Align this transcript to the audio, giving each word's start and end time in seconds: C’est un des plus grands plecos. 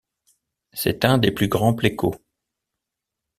C’est 0.73 1.05
un 1.05 1.19
des 1.19 1.31
plus 1.31 1.47
grands 1.47 1.75
plecos. 1.75 2.15